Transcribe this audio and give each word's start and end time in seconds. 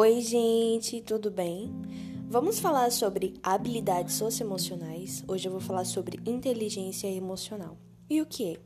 Oi, 0.00 0.20
gente, 0.20 1.00
tudo 1.00 1.28
bem? 1.28 1.74
Vamos 2.30 2.60
falar 2.60 2.92
sobre 2.92 3.34
habilidades 3.42 4.14
socioemocionais. 4.14 5.24
Hoje 5.26 5.48
eu 5.48 5.50
vou 5.50 5.60
falar 5.60 5.84
sobre 5.84 6.20
inteligência 6.24 7.08
emocional. 7.08 7.76
E 8.08 8.22
o 8.22 8.26
que 8.26 8.52
é? 8.52 8.56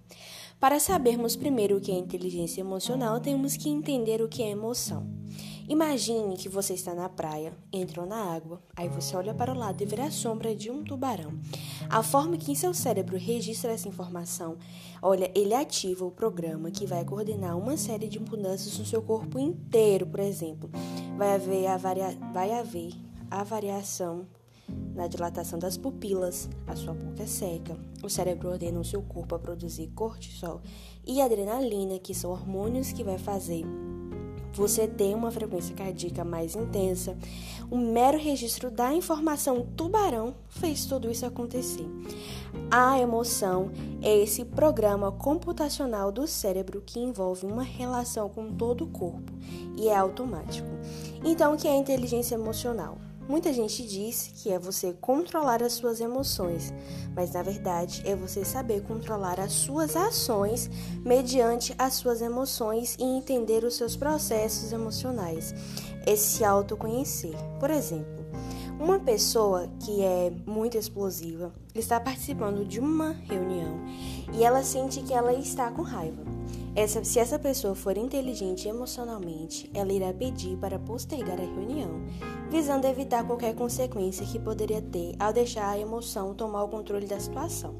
Para 0.60 0.78
sabermos 0.78 1.34
primeiro 1.34 1.78
o 1.78 1.80
que 1.80 1.90
é 1.90 1.94
inteligência 1.94 2.60
emocional, 2.60 3.18
temos 3.18 3.56
que 3.56 3.70
entender 3.70 4.20
o 4.20 4.28
que 4.28 4.42
é 4.42 4.50
emoção. 4.50 5.06
Imagine 5.68 6.36
que 6.36 6.48
você 6.48 6.74
está 6.74 6.94
na 6.94 7.08
praia, 7.08 7.56
entrou 7.72 8.04
na 8.04 8.34
água, 8.34 8.60
aí 8.76 8.88
você 8.88 9.16
olha 9.16 9.32
para 9.32 9.52
o 9.52 9.56
lado 9.56 9.80
e 9.80 9.86
vê 9.86 10.00
a 10.00 10.10
sombra 10.10 10.54
de 10.54 10.70
um 10.70 10.82
tubarão. 10.82 11.32
A 11.88 12.02
forma 12.02 12.36
que 12.36 12.56
seu 12.56 12.74
cérebro 12.74 13.16
registra 13.16 13.72
essa 13.72 13.88
informação, 13.88 14.56
olha, 15.00 15.30
ele 15.34 15.54
ativa 15.54 16.04
o 16.04 16.10
programa 16.10 16.70
que 16.70 16.86
vai 16.86 17.04
coordenar 17.04 17.56
uma 17.56 17.76
série 17.76 18.08
de 18.08 18.18
mudanças 18.18 18.76
no 18.78 18.84
seu 18.84 19.02
corpo 19.02 19.38
inteiro, 19.38 20.06
por 20.06 20.20
exemplo. 20.20 20.70
Vai 21.16 21.34
haver 21.34 21.66
a, 21.66 21.76
varia... 21.76 22.18
vai 22.32 22.52
haver 22.52 22.92
a 23.30 23.44
variação 23.44 24.26
na 24.94 25.06
dilatação 25.06 25.58
das 25.58 25.76
pupilas, 25.76 26.48
a 26.66 26.76
sua 26.76 26.94
boca 26.94 27.22
é 27.22 27.26
seca, 27.26 27.76
o 28.02 28.08
cérebro 28.08 28.50
ordena 28.50 28.80
o 28.80 28.84
seu 28.84 29.02
corpo 29.02 29.34
a 29.34 29.38
produzir 29.38 29.88
cortisol 29.94 30.60
e 31.06 31.20
adrenalina, 31.20 31.98
que 31.98 32.14
são 32.14 32.30
hormônios 32.30 32.92
que 32.92 33.02
vai 33.04 33.18
fazer 33.18 33.64
você 34.52 34.86
tem 34.86 35.14
uma 35.14 35.30
frequência 35.30 35.74
cardíaca 35.74 36.24
mais 36.24 36.54
intensa. 36.54 37.16
O 37.70 37.76
mero 37.76 38.18
registro 38.18 38.70
da 38.70 38.92
informação 38.92 39.66
tubarão 39.76 40.34
fez 40.48 40.84
tudo 40.84 41.10
isso 41.10 41.24
acontecer. 41.24 41.86
A 42.70 42.98
emoção 42.98 43.70
é 44.02 44.16
esse 44.18 44.44
programa 44.44 45.10
computacional 45.10 46.12
do 46.12 46.26
cérebro 46.26 46.82
que 46.84 47.00
envolve 47.00 47.46
uma 47.46 47.62
relação 47.62 48.28
com 48.28 48.50
todo 48.52 48.84
o 48.84 48.88
corpo 48.88 49.32
e 49.76 49.88
é 49.88 49.96
automático. 49.96 50.68
Então, 51.24 51.54
o 51.54 51.56
que 51.56 51.68
é 51.68 51.76
inteligência 51.76 52.34
emocional? 52.34 52.98
Muita 53.28 53.52
gente 53.52 53.86
diz 53.86 54.32
que 54.34 54.50
é 54.50 54.58
você 54.58 54.92
controlar 55.00 55.62
as 55.62 55.74
suas 55.74 56.00
emoções, 56.00 56.72
mas 57.14 57.32
na 57.32 57.42
verdade 57.42 58.02
é 58.04 58.16
você 58.16 58.44
saber 58.44 58.82
controlar 58.82 59.38
as 59.38 59.52
suas 59.52 59.96
ações 59.96 60.68
mediante 61.04 61.74
as 61.78 61.94
suas 61.94 62.20
emoções 62.20 62.96
e 62.98 63.04
entender 63.04 63.64
os 63.64 63.76
seus 63.76 63.96
processos 63.96 64.72
emocionais. 64.72 65.54
É 66.04 66.16
se 66.16 66.44
autoconhecer. 66.44 67.36
Por 67.60 67.70
exemplo, 67.70 68.22
uma 68.78 68.98
pessoa 68.98 69.68
que 69.78 70.02
é 70.02 70.32
muito 70.44 70.76
explosiva 70.76 71.52
está 71.72 72.00
participando 72.00 72.66
de 72.66 72.80
uma 72.80 73.12
reunião 73.12 73.80
e 74.32 74.42
ela 74.42 74.64
sente 74.64 75.00
que 75.02 75.14
ela 75.14 75.32
está 75.32 75.70
com 75.70 75.82
raiva. 75.82 76.41
Essa, 76.74 77.04
se 77.04 77.18
essa 77.18 77.38
pessoa 77.38 77.74
for 77.74 77.98
inteligente 77.98 78.66
emocionalmente, 78.66 79.70
ela 79.74 79.92
irá 79.92 80.10
pedir 80.10 80.56
para 80.56 80.78
postergar 80.78 81.38
a 81.38 81.44
reunião, 81.44 82.00
visando 82.50 82.86
evitar 82.86 83.26
qualquer 83.26 83.54
consequência 83.54 84.24
que 84.24 84.38
poderia 84.38 84.80
ter 84.80 85.14
ao 85.18 85.34
deixar 85.34 85.68
a 85.68 85.78
emoção 85.78 86.34
tomar 86.34 86.64
o 86.64 86.68
controle 86.68 87.06
da 87.06 87.20
situação. 87.20 87.74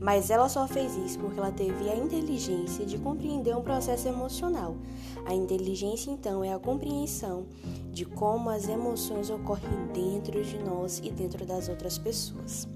Mas 0.00 0.28
ela 0.28 0.48
só 0.48 0.66
fez 0.66 0.96
isso 0.96 1.20
porque 1.20 1.38
ela 1.38 1.52
teve 1.52 1.88
a 1.88 1.96
inteligência 1.96 2.84
de 2.84 2.98
compreender 2.98 3.56
um 3.56 3.62
processo 3.62 4.08
emocional. 4.08 4.76
A 5.24 5.32
inteligência, 5.32 6.10
então, 6.10 6.42
é 6.42 6.52
a 6.52 6.58
compreensão 6.58 7.46
de 7.92 8.04
como 8.04 8.50
as 8.50 8.68
emoções 8.68 9.30
ocorrem 9.30 9.86
dentro 9.94 10.42
de 10.42 10.58
nós 10.58 11.00
e 11.02 11.10
dentro 11.10 11.46
das 11.46 11.68
outras 11.68 11.96
pessoas. 11.96 12.68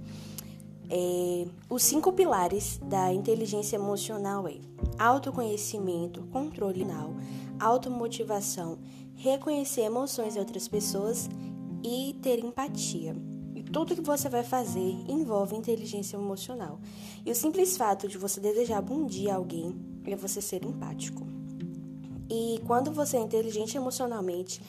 É, 0.93 1.47
os 1.69 1.85
cinco 1.85 2.13
pilares 2.13 2.81
da 2.83 3.13
inteligência 3.13 3.77
emocional 3.77 4.49
é 4.49 4.57
autoconhecimento, 4.99 6.23
controle 6.33 6.85
final, 6.91 7.15
automotivação, 7.59 8.79
reconhecer 9.15 9.83
emoções 9.83 10.35
de 10.35 10.41
outras 10.41 10.67
pessoas 10.67 11.29
e 11.85 12.17
ter 12.21 12.39
empatia. 12.45 13.15
E 13.55 13.63
tudo 13.63 13.95
que 13.95 14.01
você 14.01 14.29
vai 14.29 14.43
fazer 14.43 14.97
envolve 15.09 15.57
inteligência 15.57 16.17
emocional. 16.17 16.81
E 17.25 17.31
o 17.31 17.35
simples 17.35 17.77
fato 17.77 18.09
de 18.09 18.19
você 18.19 18.41
desejar 18.41 18.81
bom 18.81 19.07
dia 19.07 19.35
a 19.35 19.37
alguém 19.37 19.75
é 20.05 20.17
você 20.17 20.41
ser 20.41 20.65
empático. 20.65 21.27
E 22.29 22.61
quando 22.67 22.93
você 22.93 23.17
é 23.17 23.21
inteligente 23.21 23.77
emocionalmente, 23.77 24.61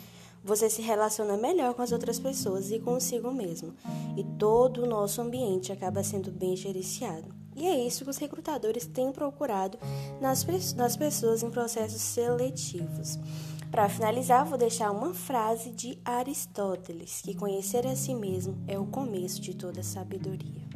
você 0.43 0.69
se 0.69 0.81
relaciona 0.81 1.37
melhor 1.37 1.73
com 1.73 1.81
as 1.81 1.91
outras 1.91 2.19
pessoas 2.19 2.71
e 2.71 2.79
consigo 2.79 3.31
mesmo. 3.31 3.73
E 4.17 4.23
todo 4.23 4.83
o 4.83 4.87
nosso 4.87 5.21
ambiente 5.21 5.71
acaba 5.71 6.03
sendo 6.03 6.31
bem 6.31 6.55
gerenciado. 6.55 7.33
E 7.55 7.67
é 7.67 7.85
isso 7.85 8.03
que 8.03 8.09
os 8.09 8.17
recrutadores 8.17 8.85
têm 8.85 9.11
procurado 9.11 9.77
nas, 10.19 10.45
nas 10.75 10.97
pessoas 10.97 11.43
em 11.43 11.49
processos 11.49 12.01
seletivos. 12.01 13.19
Para 13.69 13.87
finalizar, 13.87 14.45
vou 14.45 14.57
deixar 14.57 14.91
uma 14.91 15.13
frase 15.13 15.71
de 15.71 15.97
Aristóteles, 16.03 17.21
que 17.21 17.35
conhecer 17.35 17.87
a 17.87 17.95
si 17.95 18.13
mesmo 18.13 18.57
é 18.67 18.77
o 18.77 18.85
começo 18.85 19.39
de 19.39 19.53
toda 19.53 19.81
sabedoria. 19.81 20.70